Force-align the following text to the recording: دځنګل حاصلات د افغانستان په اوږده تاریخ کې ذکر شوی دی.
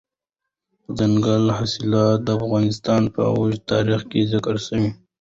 دځنګل 0.97 1.45
حاصلات 1.57 2.17
د 2.23 2.27
افغانستان 2.39 3.01
په 3.13 3.21
اوږده 3.33 3.63
تاریخ 3.71 4.01
کې 4.11 4.29
ذکر 4.33 4.55
شوی 4.65 4.79
دی. 4.83 4.89